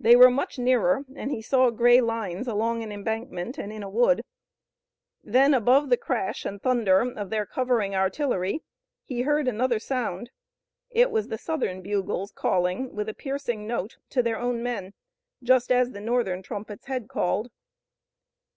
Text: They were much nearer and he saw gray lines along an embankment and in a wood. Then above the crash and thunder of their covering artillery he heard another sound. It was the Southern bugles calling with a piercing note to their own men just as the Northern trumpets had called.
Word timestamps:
They 0.00 0.16
were 0.16 0.32
much 0.32 0.58
nearer 0.58 1.04
and 1.14 1.30
he 1.30 1.40
saw 1.40 1.70
gray 1.70 2.00
lines 2.00 2.48
along 2.48 2.82
an 2.82 2.90
embankment 2.90 3.56
and 3.56 3.72
in 3.72 3.84
a 3.84 3.88
wood. 3.88 4.24
Then 5.22 5.54
above 5.54 5.90
the 5.90 5.96
crash 5.96 6.44
and 6.44 6.60
thunder 6.60 7.12
of 7.16 7.30
their 7.30 7.46
covering 7.46 7.94
artillery 7.94 8.64
he 9.04 9.20
heard 9.22 9.46
another 9.46 9.78
sound. 9.78 10.32
It 10.90 11.12
was 11.12 11.28
the 11.28 11.38
Southern 11.38 11.82
bugles 11.82 12.32
calling 12.32 12.96
with 12.96 13.08
a 13.08 13.14
piercing 13.14 13.64
note 13.64 13.98
to 14.10 14.24
their 14.24 14.40
own 14.40 14.60
men 14.60 14.92
just 15.40 15.70
as 15.70 15.92
the 15.92 16.00
Northern 16.00 16.42
trumpets 16.42 16.86
had 16.86 17.06
called. 17.06 17.52